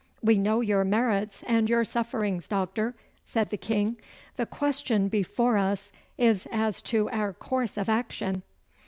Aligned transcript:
'We 0.23 0.39
know 0.39 0.61
your 0.61 0.83
merits 0.83 1.43
and 1.45 1.69
your 1.69 1.85
sufferings, 1.85 2.47
Doctor,' 2.47 2.95
said 3.23 3.51
the 3.51 3.57
King. 3.57 3.97
'The 4.35 4.47
question 4.47 5.09
before 5.09 5.57
us 5.57 5.91
is 6.17 6.47
as 6.51 6.81
to 6.89 7.07
our 7.11 7.33
course 7.33 7.77
of 7.77 7.87
action. 7.87 8.41